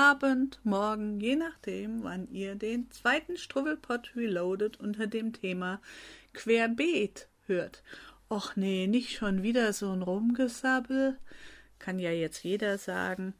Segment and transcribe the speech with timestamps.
[0.00, 5.78] Abend, morgen, je nachdem, wann ihr den zweiten Struwwelpot Reloaded unter dem Thema
[6.32, 7.82] Querbeet hört.
[8.30, 11.18] Och nee, nicht schon wieder so ein Rumgesabbel.
[11.78, 13.34] Kann ja jetzt jeder sagen,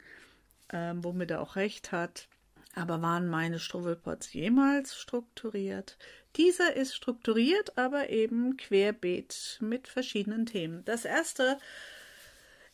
[0.71, 2.27] ähm, womit er auch recht hat.
[2.75, 5.97] Aber waren meine Struwwelpots jemals strukturiert?
[6.35, 10.85] Dieser ist strukturiert, aber eben querbeet mit verschiedenen Themen.
[10.85, 11.57] Das erste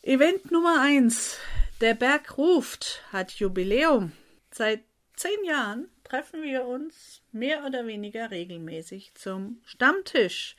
[0.02, 1.38] Event Nummer eins.
[1.80, 4.12] Der Berg ruft, hat Jubiläum.
[4.50, 4.82] Seit
[5.16, 10.56] zehn Jahren treffen wir uns mehr oder weniger regelmäßig zum Stammtisch.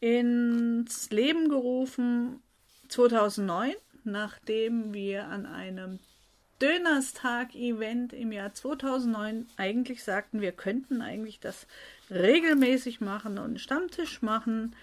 [0.00, 2.42] Ins Leben gerufen
[2.88, 5.98] 2009, nachdem wir an einem
[6.62, 11.66] Dönerstag-Event im Jahr 2009 eigentlich sagten, wir könnten eigentlich das
[12.10, 14.74] regelmäßig machen und einen Stammtisch machen,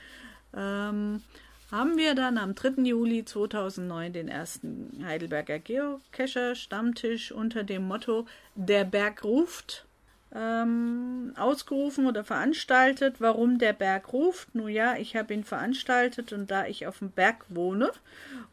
[0.55, 1.23] ähm,
[1.71, 2.83] haben wir dann am 3.
[2.83, 8.25] Juli 2009 den ersten Heidelberger Geocacher Stammtisch unter dem Motto
[8.55, 9.85] Der Berg ruft
[10.33, 13.15] ähm, ausgerufen oder veranstaltet.
[13.19, 14.53] Warum der Berg ruft?
[14.53, 17.91] Nun ja, ich habe ihn veranstaltet und da ich auf dem Berg wohne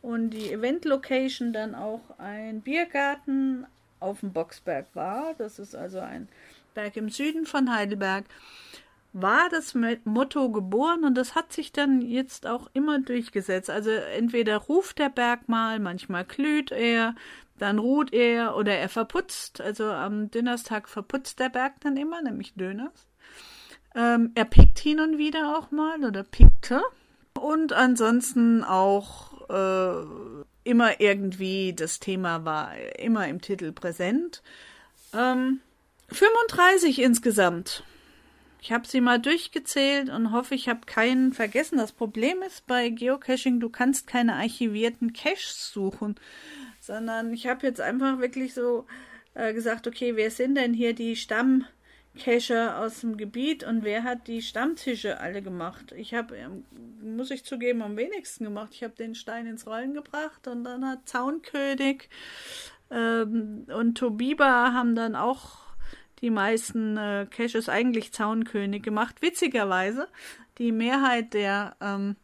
[0.02, 3.66] und die Event-Location dann auch ein Biergarten
[4.00, 6.28] auf dem Boxberg war, das ist also ein
[6.74, 8.24] Berg im Süden von Heidelberg,
[9.18, 13.70] war das Motto geboren und das hat sich dann jetzt auch immer durchgesetzt.
[13.70, 17.14] Also entweder ruft der Berg mal, manchmal glüht er,
[17.58, 19.62] dann ruht er oder er verputzt.
[19.62, 23.08] Also am Dönerstag verputzt der Berg dann immer, nämlich Döners.
[23.94, 26.82] Ähm, er pickt hin und wieder auch mal oder pickte.
[27.40, 30.06] Und ansonsten auch äh,
[30.64, 34.42] immer irgendwie, das Thema war immer im Titel präsent.
[35.14, 35.60] Ähm,
[36.08, 37.82] 35 insgesamt.
[38.66, 41.78] Ich habe sie mal durchgezählt und hoffe, ich habe keinen vergessen.
[41.78, 46.16] Das Problem ist bei Geocaching, du kannst keine archivierten Caches suchen
[46.86, 48.86] sondern ich habe jetzt einfach wirklich so
[49.34, 54.28] äh, gesagt, okay, wer sind denn hier die Stammcacher aus dem Gebiet und wer hat
[54.28, 55.92] die Stammtische alle gemacht?
[55.96, 56.64] Ich habe, ähm,
[57.02, 58.70] muss ich zugeben, am wenigsten gemacht.
[58.72, 62.08] Ich habe den Stein ins Rollen gebracht und dann hat Zaunkönig
[62.90, 65.65] ähm, und Tobiba haben dann auch
[66.26, 69.22] die meisten äh, Caches eigentlich Zaunkönig gemacht.
[69.22, 70.08] Witzigerweise,
[70.58, 72.16] die Mehrheit der ähm,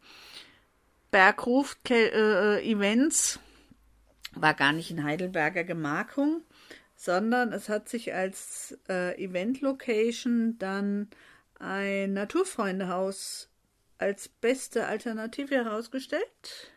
[1.09, 6.41] Bergruf-Events äh, war gar nicht in Heidelberger Gemarkung,
[6.97, 11.07] sondern es hat sich als äh, Event-Location dann
[11.59, 13.49] ein Naturfreundehaus
[13.99, 16.72] als beste Alternative herausgestellt.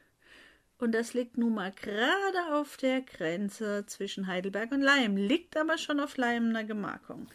[0.78, 5.78] Und das liegt nun mal gerade auf der Grenze zwischen Heidelberg und Leim, liegt aber
[5.78, 7.28] schon auf Leimener Gemarkung.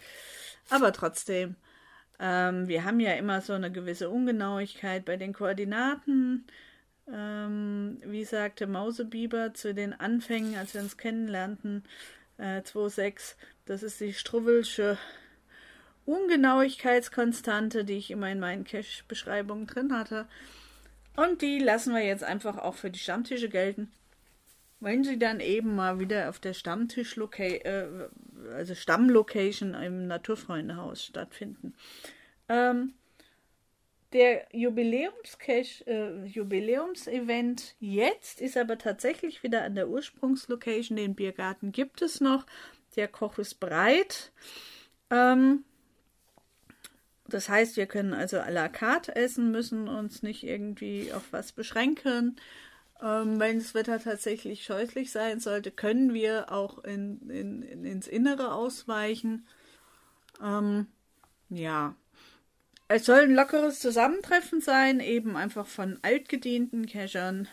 [0.69, 1.55] Aber trotzdem,
[2.19, 6.45] ähm, wir haben ja immer so eine gewisse Ungenauigkeit bei den Koordinaten
[7.07, 11.83] ähm, wie sagte Mausebiber zu den Anfängen, als wir uns kennenlernten,
[12.37, 13.35] äh, 2.6,
[13.65, 14.97] das ist die Struwwelsche
[16.05, 20.27] Ungenauigkeitskonstante, die ich immer in meinen Cache-Beschreibungen drin hatte.
[21.15, 23.91] Und die lassen wir jetzt einfach auch für die Stammtische gelten.
[24.79, 28.09] Wenn sie dann eben mal wieder auf der Stammtisch äh,
[28.55, 31.75] also Stammlocation im Naturfreundehaus stattfinden.
[32.49, 32.93] Ähm,
[34.13, 40.97] der Jubiläumscache, äh, Jubiläumsevent jetzt ist aber tatsächlich wieder an der Ursprungslocation.
[40.97, 42.45] Den Biergarten gibt es noch.
[42.95, 44.33] Der Koch ist breit.
[45.09, 45.63] Ähm,
[47.33, 51.51] das heißt, wir können also à la carte essen, müssen uns nicht irgendwie auf was
[51.51, 52.37] beschränken.
[53.01, 58.07] Ähm, wenn das Wetter tatsächlich scheußlich sein sollte, können wir auch in, in, in ins
[58.07, 59.47] Innere ausweichen.
[60.41, 60.87] Ähm,
[61.49, 61.95] ja,
[62.93, 67.47] es soll ein lockeres Zusammentreffen sein, eben einfach von altgedienten Cachern,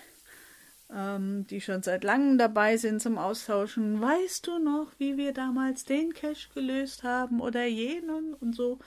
[0.93, 4.01] ähm, die schon seit langem dabei sind zum Austauschen.
[4.01, 8.81] Weißt du noch, wie wir damals den Cache gelöst haben oder jenen und so?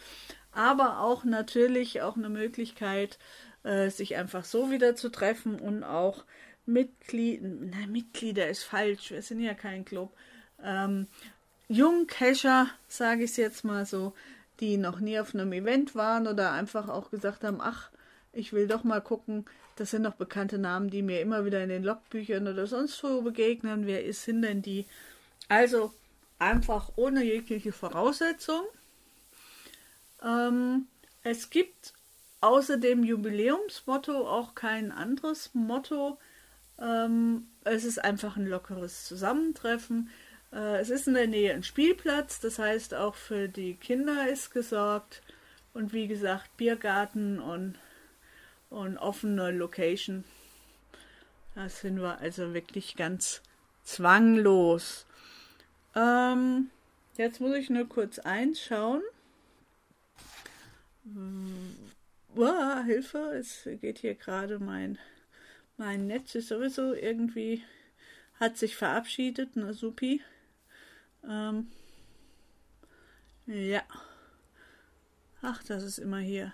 [0.54, 3.18] Aber auch natürlich auch eine Möglichkeit,
[3.64, 6.24] äh, sich einfach so wieder zu treffen und auch
[6.66, 10.12] Mitglieder, nein, Mitglieder ist falsch, wir sind ja kein Club.
[10.64, 11.08] Ähm,
[11.68, 14.14] Jungcacher, sage ich es jetzt mal so,
[14.60, 17.90] die noch nie auf einem Event waren oder einfach auch gesagt haben, ach,
[18.34, 19.46] ich will doch mal gucken,
[19.76, 23.22] das sind noch bekannte Namen, die mir immer wieder in den Logbüchern oder sonst wo
[23.22, 23.88] begegnen.
[23.88, 24.86] Wer sind denn die?
[25.50, 25.94] Also
[26.38, 28.62] einfach ohne jegliche Voraussetzung.
[30.24, 30.88] Ähm,
[31.24, 31.94] es gibt
[32.42, 36.18] außer dem Jubiläumsmotto auch kein anderes Motto.
[36.80, 40.10] Ähm, es ist einfach ein lockeres Zusammentreffen.
[40.52, 44.52] Äh, es ist in der Nähe ein Spielplatz, das heißt auch für die Kinder ist
[44.52, 45.22] gesorgt.
[45.74, 47.76] Und wie gesagt, Biergarten und,
[48.70, 50.26] und offene Location.
[51.56, 53.42] Da sind wir also wirklich ganz
[53.84, 55.06] zwanglos.
[55.96, 56.70] Ähm,
[57.18, 59.02] jetzt muss ich nur kurz einschauen.
[62.36, 64.98] Uah, Hilfe, es geht hier gerade mein,
[65.78, 67.64] mein Netz ist sowieso irgendwie,
[68.40, 70.22] hat sich verabschiedet, na supi.
[71.28, 71.68] Ähm,
[73.48, 73.82] ja.
[75.42, 76.54] Ach, das ist immer hier.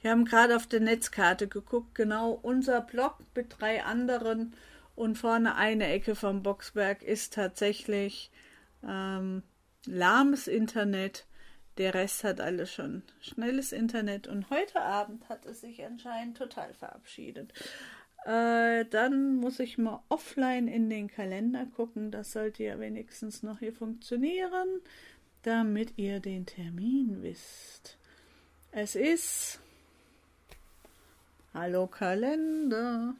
[0.00, 4.54] Wir haben gerade auf der Netzkarte geguckt, genau unser Block mit drei anderen
[4.96, 8.30] und vorne eine Ecke vom Boxberg ist tatsächlich
[8.86, 9.42] ähm,
[9.86, 11.26] lahmes Internet.
[11.78, 16.74] Der Rest hat alles schon schnelles Internet und heute Abend hat es sich anscheinend total
[16.74, 17.52] verabschiedet.
[18.24, 22.10] Äh, dann muss ich mal offline in den Kalender gucken.
[22.10, 24.68] Das sollte ja wenigstens noch hier funktionieren,
[25.42, 27.96] damit ihr den Termin wisst.
[28.70, 29.58] Es ist.
[31.54, 33.14] Hallo Kalender.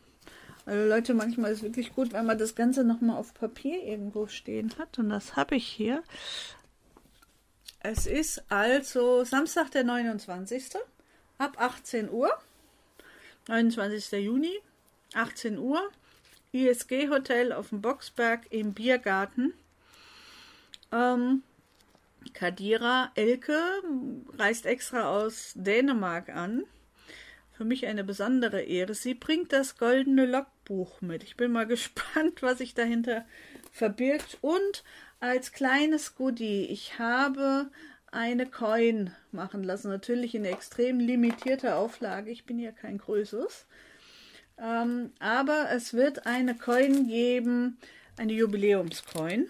[0.65, 4.29] Also Leute, manchmal ist es wirklich gut, wenn man das Ganze nochmal auf Papier irgendwo
[4.29, 4.99] stehen hat.
[4.99, 6.05] Und das habe ich hier.
[7.85, 10.77] Es ist also Samstag, der 29.
[11.39, 12.31] ab 18 Uhr.
[13.49, 14.25] 29.
[14.25, 14.57] Juni,
[15.15, 15.91] 18 Uhr.
[16.53, 19.53] ISG Hotel auf dem Boxberg im Biergarten.
[20.93, 21.43] Ähm,
[22.35, 23.59] Kadira Elke
[24.39, 26.63] reist extra aus Dänemark an.
[27.51, 28.95] Für mich eine besondere Ehre.
[28.95, 31.25] Sie bringt das goldene Logbuch mit.
[31.25, 33.27] Ich bin mal gespannt, was sich dahinter
[33.73, 34.39] verbirgt.
[34.41, 34.85] Und
[35.23, 37.71] als kleines Goodie, ich habe
[38.11, 39.89] eine Coin machen lassen.
[39.89, 42.33] Natürlich in extrem limitierter Auflage.
[42.33, 43.67] Ich bin ja kein größeres.
[44.59, 47.79] Ähm, aber es wird eine Coin geben,
[48.17, 49.49] eine Jubiläumscoin.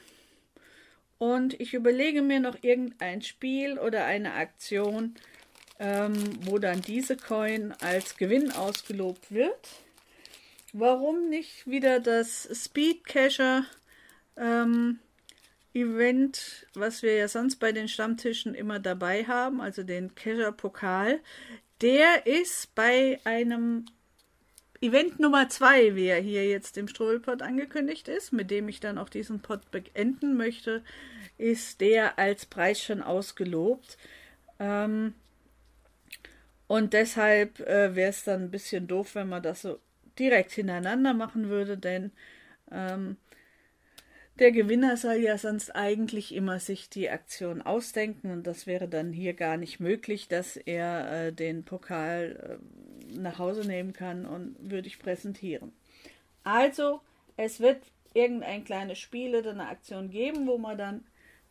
[1.16, 5.14] Und ich überlege mir noch irgendein Spiel oder eine Aktion,
[5.78, 9.68] ähm, wo dann diese Coin als Gewinn ausgelobt wird.
[10.74, 13.64] Warum nicht wieder das Speed Cacher
[14.36, 14.98] ähm,
[15.74, 21.20] Event, was wir ja sonst bei den Stammtischen immer dabei haben, also den Kescher Pokal,
[21.80, 23.86] der ist bei einem
[24.80, 28.98] Event Nummer zwei, wie er hier jetzt im Struwelpot angekündigt ist, mit dem ich dann
[28.98, 30.82] auch diesen Pot beenden möchte,
[31.38, 33.96] ist der als Preis schon ausgelobt.
[34.58, 35.14] Ähm,
[36.66, 39.78] und deshalb äh, wäre es dann ein bisschen doof, wenn man das so
[40.18, 42.10] direkt hintereinander machen würde, denn
[42.70, 43.16] ähm,
[44.38, 49.12] der Gewinner soll ja sonst eigentlich immer sich die Aktion ausdenken und das wäre dann
[49.12, 54.56] hier gar nicht möglich, dass er äh, den Pokal äh, nach Hause nehmen kann und
[54.58, 55.72] würdig präsentieren.
[56.44, 57.00] Also,
[57.36, 57.82] es wird
[58.14, 61.04] irgendein kleines Spiel oder eine Aktion geben, wo man dann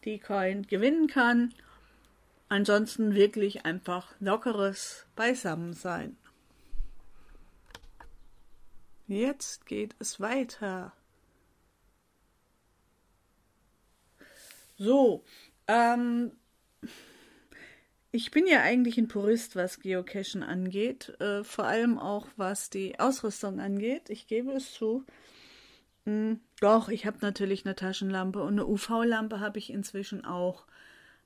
[0.03, 1.53] die Coin gewinnen kann.
[2.49, 6.17] Ansonsten wirklich einfach lockeres Beisammensein.
[9.07, 10.93] Jetzt geht es weiter.
[14.83, 15.23] So,
[15.67, 16.31] ähm,
[18.11, 22.99] ich bin ja eigentlich ein Purist, was Geocachen angeht, äh, vor allem auch was die
[22.99, 24.09] Ausrüstung angeht.
[24.09, 25.05] Ich gebe es zu.
[26.05, 30.65] Hm, doch, ich habe natürlich eine Taschenlampe und eine UV-Lampe habe ich inzwischen auch.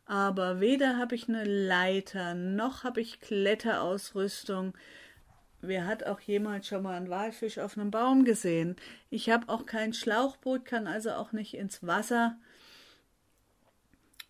[0.05, 4.73] Aber weder habe ich eine Leiter, noch habe ich Kletterausrüstung.
[5.61, 8.75] Wer hat auch jemals schon mal einen Walfisch auf einem Baum gesehen?
[9.09, 12.37] Ich habe auch kein Schlauchboot, kann also auch nicht ins Wasser.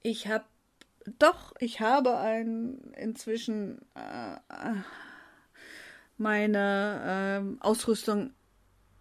[0.05, 0.45] Ich habe
[1.17, 4.37] doch, ich habe ein inzwischen äh,
[6.19, 8.31] meine äh, Ausrüstung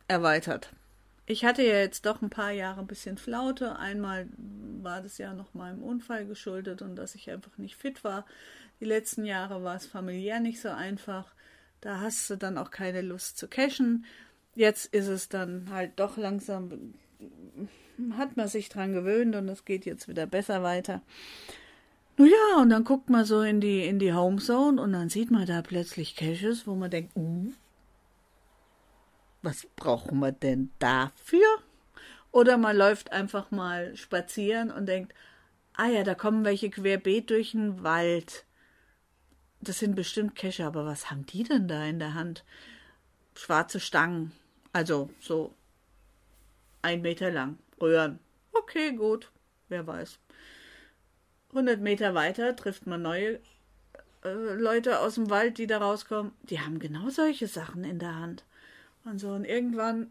[0.09, 0.73] erweitert.
[1.27, 3.77] Ich hatte ja jetzt doch ein paar Jahre ein bisschen Flaute.
[3.77, 4.31] Einmal
[4.81, 8.25] war das ja noch meinem Unfall geschuldet und dass ich einfach nicht fit war.
[8.81, 11.35] Die letzten Jahre war es familiär nicht so einfach.
[11.83, 14.07] Da hast du dann auch keine Lust zu cashen.
[14.55, 16.95] Jetzt ist es dann halt doch langsam
[18.17, 21.03] hat man sich dran gewöhnt und es geht jetzt wieder besser weiter.
[22.17, 25.31] Nun ja, und dann guckt man so in die, in die Homezone und dann sieht
[25.31, 27.53] man da plötzlich Caches, wo man denkt, uh,
[29.43, 31.47] was brauchen wir denn dafür?
[32.31, 35.13] Oder man läuft einfach mal spazieren und denkt,
[35.75, 38.45] ah ja, da kommen welche querbeet durch den Wald.
[39.61, 42.45] Das sind bestimmt Cache, aber was haben die denn da in der Hand?
[43.35, 44.33] Schwarze Stangen,
[44.73, 45.55] also so
[46.83, 47.59] ein Meter lang.
[47.85, 48.19] Röhren.
[48.53, 49.31] Okay, gut.
[49.69, 50.19] Wer weiß.
[51.51, 53.41] 100 Meter weiter trifft man neue
[54.25, 56.33] äh, Leute aus dem Wald, die da rauskommen.
[56.43, 58.45] Die haben genau solche Sachen in der Hand.
[59.05, 60.11] Und so, und irgendwann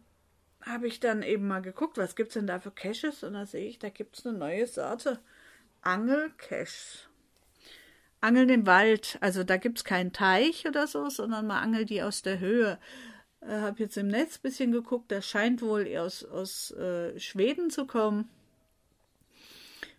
[0.61, 3.23] habe ich dann eben mal geguckt, was gibt es denn da für Caches?
[3.23, 5.19] Und da sehe ich, da gibt es eine neue Sorte.
[5.81, 7.09] Angelcaches.
[8.21, 9.17] Angeln im Wald.
[9.19, 12.79] Also da gibt es keinen Teich oder so, sondern man angelt die aus der Höhe.
[13.47, 17.69] Äh, habe jetzt im Netz ein bisschen geguckt, das scheint wohl aus, aus äh, Schweden
[17.69, 18.29] zu kommen.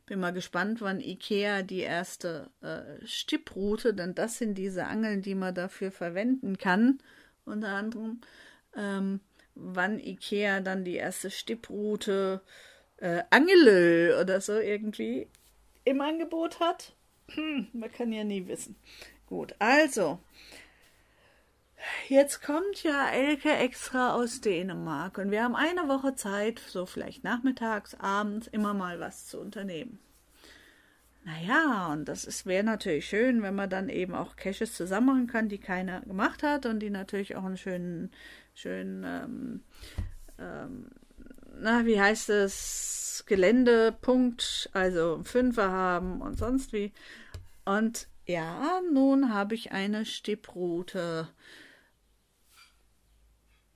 [0.06, 5.34] bin mal gespannt, wann Ikea die erste äh, Stipprute, denn das sind diese Angeln, die
[5.34, 6.98] man dafür verwenden kann,
[7.44, 8.20] unter anderem,
[8.76, 9.20] ähm,
[9.54, 12.40] wann Ikea dann die erste Stipprute
[12.98, 15.28] äh, Angelö oder so irgendwie
[15.84, 16.94] im Angebot hat.
[17.28, 18.76] Hm, man kann ja nie wissen.
[19.26, 20.18] Gut, also,
[22.08, 27.24] jetzt kommt ja Elke extra aus Dänemark und wir haben eine Woche Zeit, so vielleicht
[27.24, 29.98] nachmittags, abends, immer mal was zu unternehmen.
[31.24, 35.48] Naja, und das wäre natürlich schön, wenn man dann eben auch Caches zusammen machen kann,
[35.48, 38.10] die keiner gemacht hat und die natürlich auch einen schönen,
[38.54, 39.64] schönen, ähm,
[40.38, 40.90] ähm,
[41.58, 46.92] na, wie heißt es, Geländepunkt, also Fünfer haben und sonst wie.
[47.64, 51.28] Und ja, nun habe ich eine Stipproute.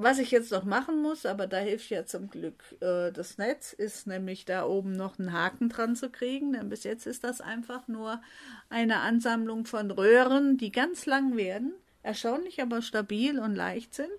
[0.00, 3.72] Was ich jetzt noch machen muss, aber da hilft ja zum Glück äh, das Netz,
[3.72, 7.40] ist nämlich da oben noch einen Haken dran zu kriegen, denn bis jetzt ist das
[7.40, 8.20] einfach nur
[8.70, 11.72] eine Ansammlung von Röhren, die ganz lang werden,
[12.04, 14.12] erstaunlich aber stabil und leicht sind.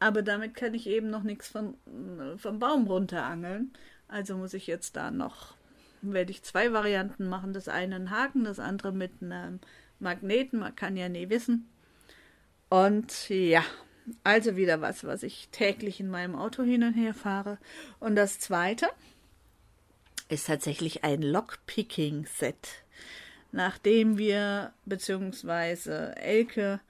[0.00, 1.74] Aber damit kann ich eben noch nichts vom,
[2.18, 3.72] äh, vom Baum runterangeln.
[4.08, 5.56] Also muss ich jetzt da noch
[6.12, 7.52] werde ich zwei Varianten machen.
[7.52, 9.60] Das eine ein Haken, das andere mit einem
[9.98, 10.60] Magneten.
[10.60, 11.68] Man kann ja nie wissen.
[12.68, 13.62] Und ja,
[14.24, 17.58] also wieder was, was ich täglich in meinem Auto hin und her fahre.
[17.98, 18.88] Und das zweite
[20.28, 22.84] ist tatsächlich ein Lockpicking-Set.
[23.52, 26.80] Nachdem wir, beziehungsweise Elke,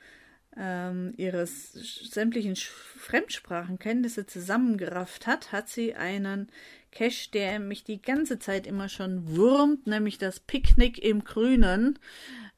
[0.57, 6.51] ähm, ihre sämtlichen Fremdsprachenkenntnisse zusammengerafft hat, hat sie einen
[6.93, 11.99] Cache, der mich die ganze Zeit immer schon wurmt, nämlich das Picknick im Grünen,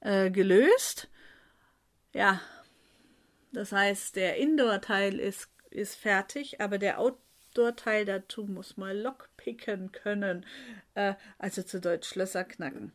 [0.01, 1.09] äh, gelöst.
[2.15, 2.41] Ja,
[3.53, 10.47] das heißt, der Indoor-Teil ist, ist fertig, aber der Outdoor-Teil dazu muss mal lockpicken können.
[10.95, 12.93] Äh, also zu Deutsch Schlösser knacken.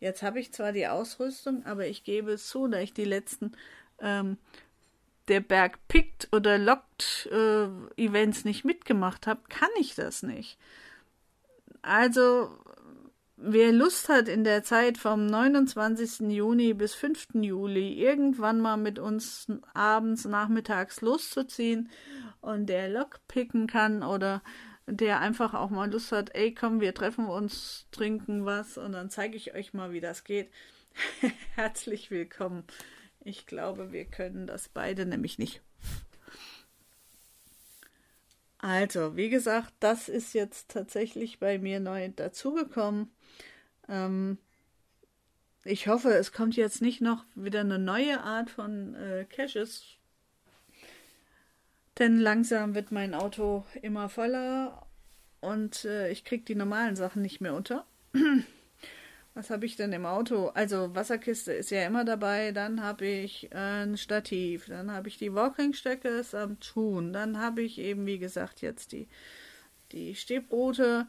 [0.00, 3.52] Jetzt habe ich zwar die Ausrüstung, aber ich gebe es zu, da ich die letzten
[4.00, 4.38] ähm,
[5.28, 7.66] der Berg pickt oder lockt äh,
[7.96, 10.58] Events nicht mitgemacht habe, kann ich das nicht.
[11.82, 12.58] Also,
[13.40, 16.28] wer Lust hat, in der Zeit vom 29.
[16.30, 17.28] Juni bis 5.
[17.34, 21.90] Juli irgendwann mal mit uns abends, nachmittags loszuziehen
[22.40, 24.42] und der Lok picken kann oder
[24.86, 29.10] der einfach auch mal Lust hat, ey, komm, wir treffen uns, trinken was und dann
[29.10, 30.50] zeige ich euch mal, wie das geht.
[31.54, 32.64] Herzlich willkommen.
[33.20, 35.62] Ich glaube, wir können das beide nämlich nicht.
[38.60, 43.12] Also, wie gesagt, das ist jetzt tatsächlich bei mir neu dazugekommen.
[43.88, 44.38] Ähm,
[45.64, 49.84] ich hoffe, es kommt jetzt nicht noch wieder eine neue Art von äh, Caches.
[51.98, 54.86] Denn langsam wird mein Auto immer voller
[55.40, 57.84] und äh, ich kriege die normalen Sachen nicht mehr unter.
[59.34, 60.48] Was habe ich denn im Auto?
[60.48, 62.50] Also Wasserkiste ist ja immer dabei.
[62.50, 64.66] Dann habe ich ein Stativ.
[64.66, 67.12] Dann habe ich die Walking-Stöcke am Tun.
[67.12, 69.06] Dann habe ich eben, wie gesagt, jetzt die,
[69.92, 71.06] die Stehbrote.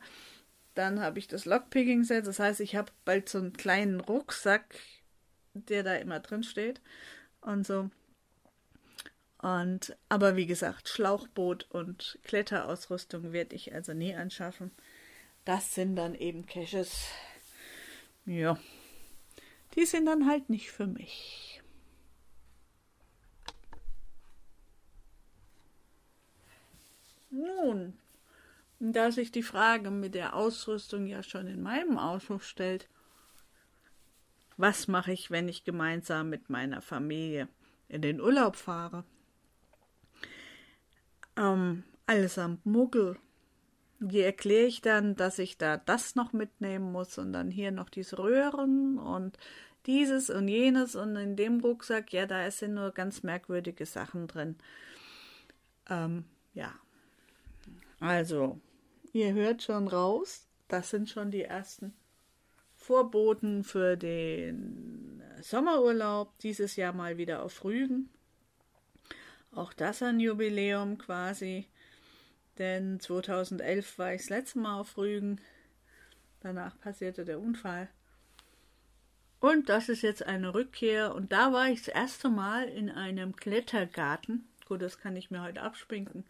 [0.76, 2.28] Dann habe ich das Lockpicking-Set.
[2.28, 4.76] Das heißt, ich habe bald so einen kleinen Rucksack,
[5.54, 6.82] der da immer drin steht.
[7.42, 7.90] Und so.
[9.42, 14.72] Und, aber wie gesagt, Schlauchboot und Kletterausrüstung werde ich also nie anschaffen.
[15.46, 17.08] Das sind dann eben Caches
[18.30, 18.60] ja,
[19.76, 21.64] die sind dann halt nicht für mich.
[27.32, 27.98] Nun,
[28.80, 32.88] da sich die Frage mit der Ausrüstung ja schon in meinem Auto stellt,
[34.58, 37.48] was mache ich, wenn ich gemeinsam mit meiner Familie
[37.88, 39.06] in den Urlaub fahre?
[41.38, 43.18] Ähm, allesamt Muggel
[44.00, 47.90] wie erkläre ich dann, dass ich da das noch mitnehmen muss und dann hier noch
[47.90, 49.38] diese Röhren und
[49.86, 54.56] dieses und jenes und in dem Rucksack, ja, da sind nur ganz merkwürdige Sachen drin.
[55.90, 56.74] Ähm, ja.
[58.00, 58.60] Also,
[59.14, 61.94] ihr hört schon raus, das sind schon die ersten
[62.76, 68.10] Vorboten für den Sommerurlaub, dieses Jahr mal wieder auf Rügen.
[69.52, 71.68] Auch das ein Jubiläum quasi.
[72.58, 75.40] Denn 2011 war ich das letzte Mal auf Rügen.
[76.42, 77.90] Danach passierte der Unfall.
[79.40, 81.16] Und das ist jetzt eine Rückkehr.
[81.16, 84.48] Und da war ich das erste Mal in einem Klettergarten.
[84.68, 86.26] Gut, das kann ich mir heute abspinken.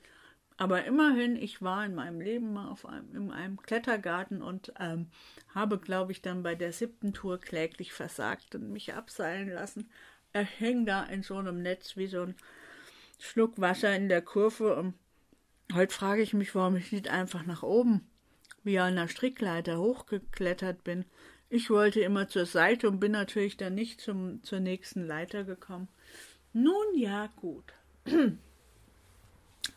[0.59, 5.07] Aber immerhin, ich war in meinem Leben mal auf einem, in einem Klettergarten und ähm,
[5.55, 9.89] habe, glaube ich, dann bei der siebten Tour kläglich versagt und mich abseilen lassen.
[10.33, 12.35] Er hing da in so einem Netz wie so ein
[13.19, 14.93] Schluck Wasser in der Kurve und
[15.71, 18.07] Heute frage ich mich, warum ich nicht einfach nach oben
[18.63, 21.05] wie an der Strickleiter hochgeklettert bin.
[21.47, 25.87] Ich wollte immer zur Seite und bin natürlich dann nicht zum, zur nächsten Leiter gekommen.
[26.53, 27.71] Nun ja, gut.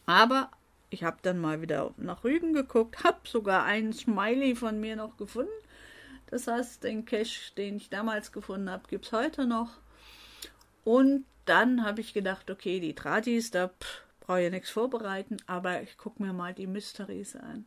[0.06, 0.50] Aber
[0.92, 5.16] ich habe dann mal wieder nach Rügen geguckt, habe sogar einen Smiley von mir noch
[5.16, 5.50] gefunden.
[6.26, 9.70] Das heißt, den Cache, den ich damals gefunden habe, gibt es heute noch.
[10.84, 13.70] Und dann habe ich gedacht, okay, die Tradis, da
[14.20, 17.64] brauche ich nichts vorbereiten, aber ich gucke mir mal die Mysteries an.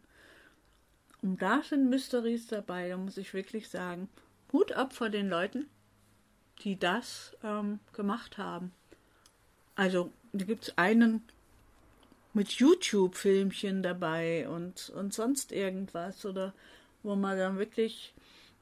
[1.21, 4.09] Und da sind Mysteries dabei, da muss ich wirklich sagen,
[4.53, 5.67] Hut ab vor den Leuten,
[6.63, 8.71] die das ähm, gemacht haben.
[9.75, 11.23] Also, da gibt es einen
[12.35, 16.53] mit YouTube-Filmchen dabei und, und sonst irgendwas, oder
[17.01, 18.13] wo man dann wirklich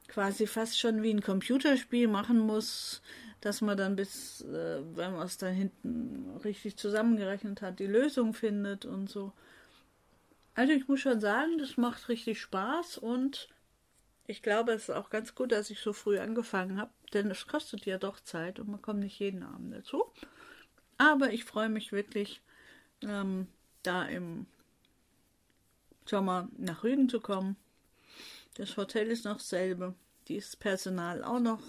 [0.08, 3.02] quasi fast schon wie ein Computerspiel machen muss,
[3.40, 8.32] dass man dann bis, äh, wenn man es da hinten richtig zusammengerechnet hat, die Lösung
[8.32, 9.32] findet und so.
[10.54, 13.48] Also ich muss schon sagen, das macht richtig Spaß und
[14.26, 17.46] ich glaube, es ist auch ganz gut, dass ich so früh angefangen habe, denn es
[17.46, 20.04] kostet ja doch Zeit und man kommt nicht jeden Abend dazu.
[20.96, 22.40] Aber ich freue mich wirklich,
[23.02, 23.48] ähm,
[23.86, 24.46] da im
[26.06, 27.56] Sommer nach Rügen zu kommen.
[28.54, 29.94] Das Hotel ist noch dasselbe,
[30.28, 31.60] dieses Personal auch noch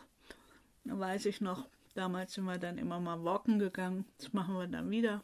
[0.86, 4.05] weiß ich noch, damals sind wir dann immer mal walken gegangen.
[4.17, 5.24] Das machen wir dann wieder.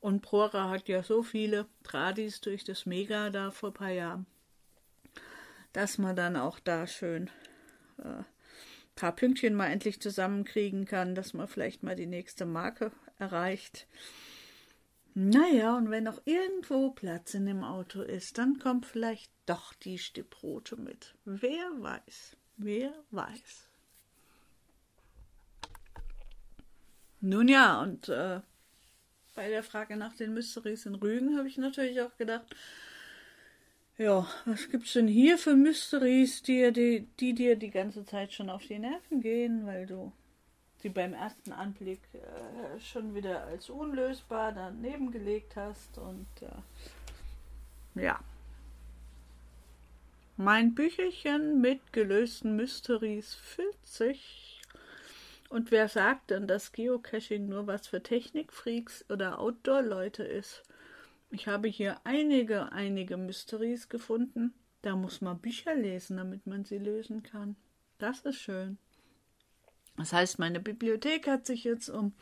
[0.00, 4.26] Und Prora hat ja so viele Tradis durch das Mega da vor ein paar Jahren,
[5.72, 7.30] dass man dann auch da schön
[7.98, 8.24] äh,
[8.96, 13.86] paar Pünktchen mal endlich zusammenkriegen kann, dass man vielleicht mal die nächste Marke erreicht.
[15.14, 19.98] Naja, und wenn noch irgendwo Platz in dem Auto ist, dann kommt vielleicht doch die
[19.98, 21.14] Stipprote mit.
[21.26, 23.68] Wer weiß, wer weiß.
[27.20, 28.40] Nun ja, und äh,
[29.34, 32.56] bei der Frage nach den Mysteries in Rügen habe ich natürlich auch gedacht,
[33.98, 38.48] ja, was gibt's denn hier für Mysteries, die, die, die dir die ganze Zeit schon
[38.48, 40.12] auf die Nerven gehen, weil du
[40.82, 48.20] sie beim ersten Anblick äh, schon wieder als unlösbar daneben gelegt hast und äh, ja.
[50.36, 54.60] Mein Bücherchen mit gelösten Mysteries füllt sich
[55.52, 60.62] und wer sagt denn, dass Geocaching nur was für Technikfreaks oder Outdoor-Leute ist?
[61.30, 64.54] Ich habe hier einige, einige Mysteries gefunden.
[64.80, 67.56] Da muss man Bücher lesen, damit man sie lösen kann.
[67.98, 68.78] Das ist schön.
[69.96, 72.12] Das heißt, meine Bibliothek hat sich jetzt um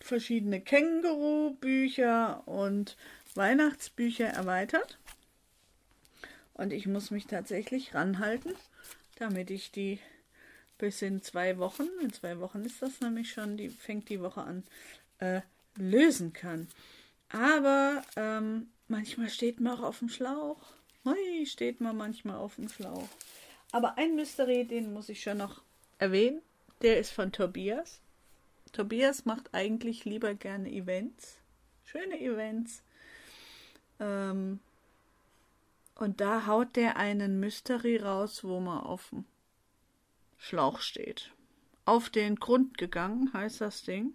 [0.00, 2.96] verschiedene Känguru-Bücher und
[3.34, 4.98] Weihnachtsbücher erweitert.
[6.54, 8.54] Und ich muss mich tatsächlich ranhalten,
[9.18, 9.98] damit ich die
[10.78, 14.42] bis in zwei Wochen, in zwei Wochen ist das nämlich schon, die fängt die Woche
[14.42, 14.64] an,
[15.18, 15.40] äh,
[15.76, 16.68] lösen kann.
[17.30, 20.60] Aber ähm, manchmal steht man auch auf dem Schlauch.
[21.04, 23.08] Hui, steht man manchmal auf dem Schlauch.
[23.72, 25.62] Aber ein Mystery, den muss ich schon noch
[25.98, 26.40] erwähnen.
[26.82, 28.00] Der ist von Tobias.
[28.72, 31.38] Tobias macht eigentlich lieber gerne Events.
[31.84, 32.82] Schöne Events.
[33.98, 34.60] Ähm,
[35.94, 39.24] und da haut der einen Mystery raus, wo man auf dem
[40.36, 41.32] Schlauch steht.
[41.86, 44.12] Auf den Grund gegangen heißt das Ding.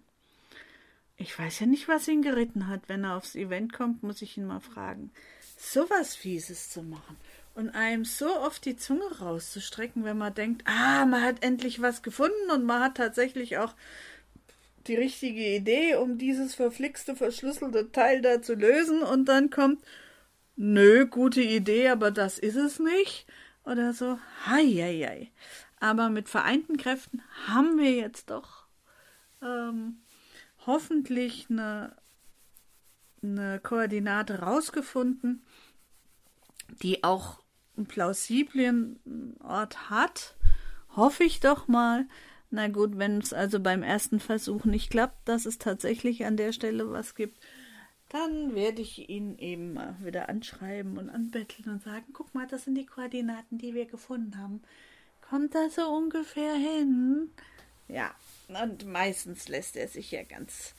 [1.16, 2.88] Ich weiß ja nicht, was ihn geritten hat.
[2.88, 5.10] Wenn er aufs Event kommt, muss ich ihn mal fragen.
[5.56, 7.16] So was Fieses zu machen
[7.54, 12.02] und einem so oft die Zunge rauszustrecken, wenn man denkt, ah, man hat endlich was
[12.02, 13.74] gefunden und man hat tatsächlich auch
[14.86, 19.82] die richtige Idee, um dieses verflixte, verschlüsselte Teil da zu lösen und dann kommt,
[20.56, 23.26] nö, gute Idee, aber das ist es nicht.
[23.64, 25.30] Oder so, hei.
[25.78, 28.66] Aber mit vereinten Kräften haben wir jetzt doch
[29.40, 30.02] ähm,
[30.66, 31.96] hoffentlich eine,
[33.22, 35.44] eine Koordinate rausgefunden,
[36.82, 37.41] die auch
[37.82, 40.34] einen plausiblen Ort hat.
[40.96, 42.06] Hoffe ich doch mal.
[42.50, 46.52] Na gut, wenn es also beim ersten Versuch nicht klappt, dass es tatsächlich an der
[46.52, 47.38] Stelle was gibt,
[48.10, 52.74] dann werde ich ihn eben wieder anschreiben und anbetteln und sagen, guck mal, das sind
[52.74, 54.60] die Koordinaten, die wir gefunden haben
[55.32, 57.30] kommt da so ungefähr hin?
[57.88, 58.14] Ja,
[58.48, 60.74] und meistens lässt er sich ja ganz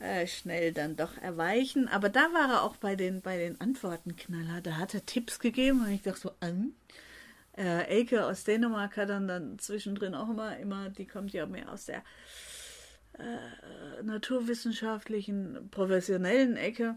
[0.00, 1.88] äh, schnell dann doch erweichen.
[1.88, 4.60] Aber da war er auch bei den, bei den Antworten knaller.
[4.60, 6.72] Da hat er Tipps gegeben und ich dachte so, an.
[7.56, 11.70] Äh, Elke aus Dänemark hat dann, dann zwischendrin auch immer, immer, die kommt ja mehr
[11.70, 12.02] aus der
[13.18, 16.96] äh, naturwissenschaftlichen, professionellen Ecke,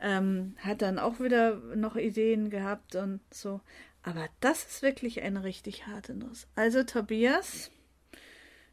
[0.00, 3.60] ähm, hat dann auch wieder noch Ideen gehabt und so.
[4.02, 6.46] Aber das ist wirklich eine richtig harte Nuss.
[6.54, 7.70] Also Tobias,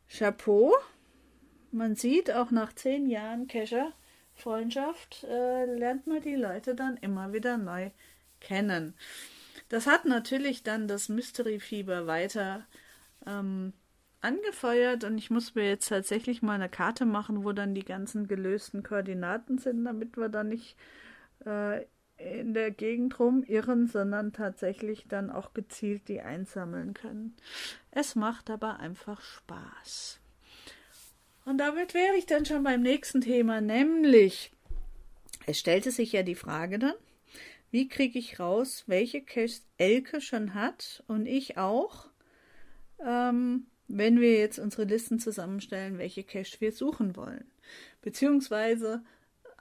[0.09, 0.73] Chapeau.
[1.77, 3.93] Man sieht auch nach zehn Jahren Kescher
[4.33, 7.91] Freundschaft äh, lernt man die Leute dann immer wieder neu
[8.39, 8.95] kennen.
[9.69, 12.65] Das hat natürlich dann das Mystery-Fieber weiter
[13.27, 13.73] ähm,
[14.21, 18.27] angefeuert und ich muss mir jetzt tatsächlich mal eine Karte machen, wo dann die ganzen
[18.27, 20.75] gelösten Koordinaten sind, damit wir dann nicht
[21.45, 21.85] äh,
[22.17, 27.35] in der Gegend rumirren, sondern tatsächlich dann auch gezielt die einsammeln können.
[27.91, 30.19] Es macht aber einfach Spaß.
[31.47, 34.51] Und damit wäre ich dann schon beim nächsten Thema, nämlich
[35.45, 36.95] es stellte sich ja die Frage dann,
[37.71, 42.09] wie kriege ich raus, welche Caches Elke schon hat und ich auch,
[42.99, 47.49] ähm, wenn wir jetzt unsere Listen zusammenstellen, welche Caches wir suchen wollen.
[48.01, 49.01] Beziehungsweise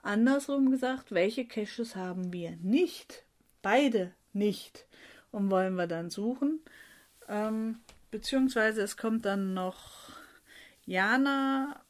[0.03, 3.23] andersrum gesagt, welche Caches haben wir nicht,
[3.61, 4.87] beide nicht
[5.31, 6.59] und wollen wir dann suchen.
[7.29, 7.79] Ähm,
[8.11, 10.17] beziehungsweise es kommt dann noch
[10.87, 11.81] Jana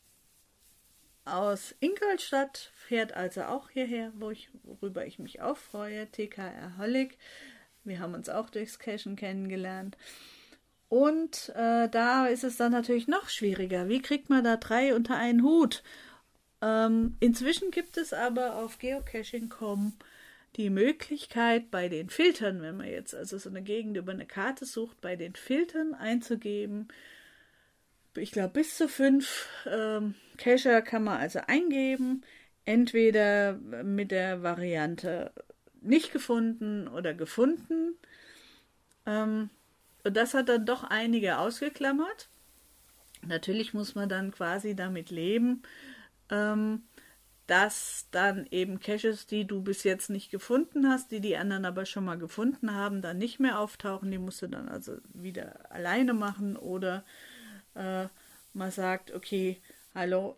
[1.23, 7.17] aus Ingolstadt, fährt also auch hierher, wo ich, worüber ich mich auch freue, TKR Hollig.
[7.83, 9.97] Wir haben uns auch durchs Cashen kennengelernt.
[10.89, 13.87] Und äh, da ist es dann natürlich noch schwieriger.
[13.87, 15.83] Wie kriegt man da drei unter einen Hut?
[16.61, 19.93] Ähm, inzwischen gibt es aber auf geocaching.com
[20.55, 24.65] die Möglichkeit, bei den Filtern, wenn man jetzt also so eine Gegend über eine Karte
[24.65, 26.87] sucht, bei den Filtern einzugeben.
[28.17, 32.23] Ich glaube, bis zu fünf ähm, Cacher kann man also eingeben.
[32.65, 35.31] Entweder mit der Variante
[35.81, 37.95] nicht gefunden oder gefunden.
[39.05, 39.49] Ähm,
[40.03, 42.29] und das hat dann doch einige ausgeklammert.
[43.25, 45.63] Natürlich muss man dann quasi damit leben,
[46.29, 46.83] ähm,
[47.47, 51.85] dass dann eben Caches, die du bis jetzt nicht gefunden hast, die die anderen aber
[51.85, 54.11] schon mal gefunden haben, dann nicht mehr auftauchen.
[54.11, 57.05] Die musst du dann also wieder alleine machen oder
[57.77, 58.07] äh,
[58.53, 59.61] man sagt, okay,
[59.93, 60.37] hallo,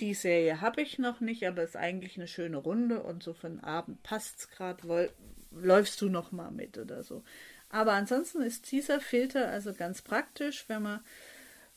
[0.00, 3.32] die Serie habe ich noch nicht, aber es ist eigentlich eine schöne Runde und so
[3.32, 5.10] für den Abend passt es gerade,
[5.50, 7.22] läufst du noch mal mit oder so.
[7.70, 11.00] Aber ansonsten ist dieser Filter also ganz praktisch, wenn man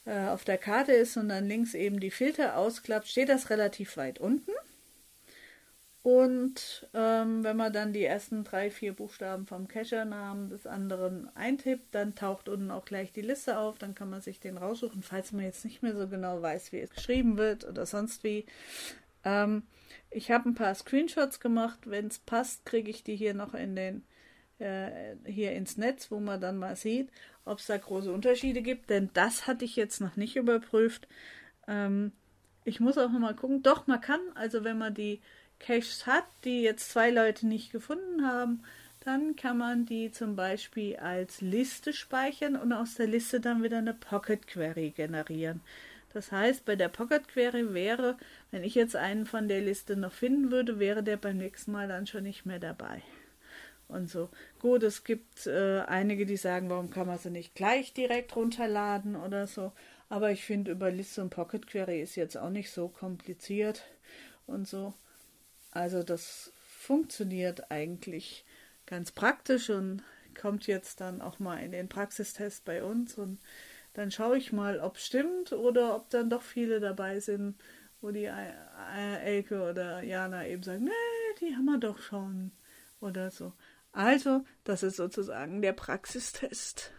[0.05, 3.97] äh, auf der Karte ist und dann links eben die Filter ausklappt, steht das relativ
[3.97, 4.51] weit unten.
[6.09, 11.93] Und ähm, wenn man dann die ersten drei, vier Buchstaben vom Cacher-Namen des anderen eintippt,
[11.93, 13.77] dann taucht unten auch gleich die Liste auf.
[13.77, 16.79] Dann kann man sich den raussuchen, falls man jetzt nicht mehr so genau weiß, wie
[16.79, 18.47] es geschrieben wird oder sonst wie.
[19.23, 19.61] Ähm,
[20.09, 21.81] ich habe ein paar Screenshots gemacht.
[21.85, 24.03] Wenn es passt, kriege ich die hier noch in den
[24.57, 27.11] äh, hier ins Netz, wo man dann mal sieht,
[27.45, 28.89] ob es da große Unterschiede gibt.
[28.89, 31.07] Denn das hatte ich jetzt noch nicht überprüft.
[31.67, 32.13] Ähm,
[32.63, 33.61] ich muss auch noch mal gucken.
[33.61, 35.21] Doch, man kann, also wenn man die
[35.59, 38.63] Caches hat, die jetzt zwei Leute nicht gefunden haben,
[39.01, 43.77] dann kann man die zum Beispiel als Liste speichern und aus der Liste dann wieder
[43.77, 45.61] eine Pocket Query generieren.
[46.13, 48.17] Das heißt, bei der Pocket Query wäre,
[48.51, 51.87] wenn ich jetzt einen von der Liste noch finden würde, wäre der beim nächsten Mal
[51.87, 53.01] dann schon nicht mehr dabei.
[53.87, 54.29] Und so.
[54.59, 59.15] Gut, es gibt äh, einige, die sagen, warum kann man sie nicht gleich direkt runterladen
[59.15, 59.71] oder so.
[60.09, 63.83] Aber ich finde, über Liste und Pocket Query ist jetzt auch nicht so kompliziert
[64.47, 64.93] und so.
[65.71, 68.45] Also das funktioniert eigentlich
[68.85, 70.03] ganz praktisch und
[70.39, 73.39] kommt jetzt dann auch mal in den Praxistest bei uns und
[73.93, 77.55] dann schaue ich mal, ob es stimmt oder ob dann doch viele dabei sind,
[78.01, 78.29] wo die
[79.23, 82.51] Elke oder Jana eben sagen, nee, die haben wir doch schon
[83.01, 83.53] oder so.
[83.91, 86.93] Also, das ist sozusagen der Praxistest.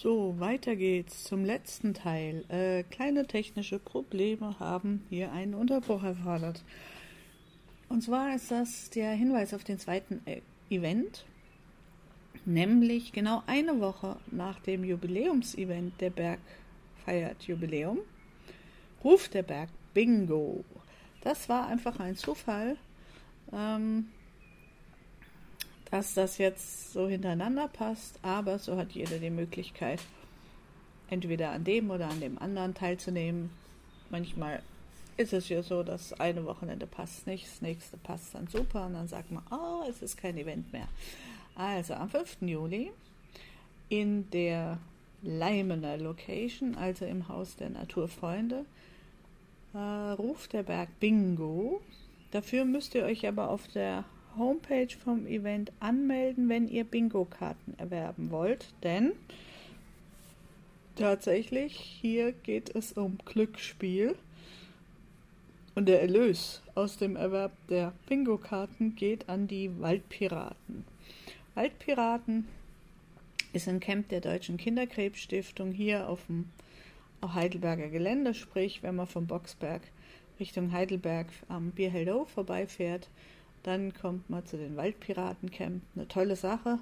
[0.00, 2.44] So, weiter geht's zum letzten Teil.
[2.50, 6.62] Äh, kleine technische Probleme haben hier einen Unterbruch erfordert.
[7.88, 11.24] Und zwar ist das der Hinweis auf den zweiten e Event,
[12.44, 16.38] nämlich genau eine Woche nach dem Jubiläumsevent der Berg
[17.04, 17.98] feiert Jubiläum,
[19.02, 20.64] ruft der Berg Bingo.
[21.22, 22.76] Das war einfach ein Zufall,
[23.52, 24.10] ähm,
[25.90, 30.00] dass das jetzt so hintereinander passt, aber so hat jeder die Möglichkeit,
[31.08, 33.50] entweder an dem oder an dem anderen teilzunehmen.
[34.10, 34.62] Manchmal
[35.16, 38.94] ist es ja so, dass eine Wochenende passt nicht, das nächste passt dann super und
[38.94, 40.88] dann sagt man, oh, es ist kein Event mehr.
[41.54, 42.42] Also am 5.
[42.42, 42.92] Juli
[43.88, 44.78] in der
[45.22, 48.64] Leimener Location, also im Haus der Naturfreunde,
[49.74, 51.80] äh, ruft der Berg Bingo.
[52.30, 54.04] Dafür müsst ihr euch aber auf der
[54.38, 59.12] Homepage vom Event anmelden, wenn ihr Bingo-Karten erwerben wollt, denn
[60.96, 64.16] tatsächlich hier geht es um Glücksspiel
[65.74, 70.84] und der Erlös aus dem Erwerb der Bingo-Karten geht an die Waldpiraten.
[71.54, 72.46] Waldpiraten
[73.52, 76.46] ist ein Camp der Deutschen Kinderkrebsstiftung hier auf dem
[77.24, 79.82] Heidelberger Gelände, sprich, wenn man vom Boxberg
[80.38, 83.08] Richtung Heidelberg am Bierheldow vorbeifährt
[83.62, 86.78] Dann kommt man zu den Waldpiratencamp, eine tolle Sache.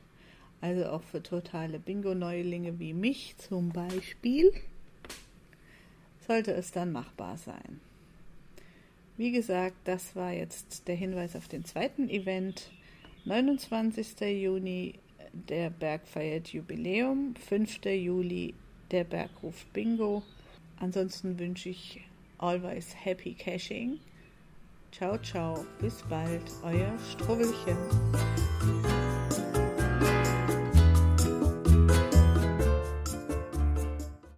[0.61, 4.53] Also auch für totale Bingo-Neulinge wie mich zum Beispiel
[6.25, 7.81] sollte es dann machbar sein.
[9.17, 12.71] Wie gesagt, das war jetzt der Hinweis auf den zweiten Event.
[13.25, 14.21] 29.
[14.41, 14.93] Juni
[15.33, 17.83] der Berg feiert Jubiläum, 5.
[17.83, 18.53] Juli
[18.91, 20.23] der Bergruf Bingo.
[20.79, 21.99] Ansonsten wünsche ich
[22.37, 23.99] always happy caching.
[24.97, 27.77] Ciao, ciao, bis bald, euer Struwwelchen.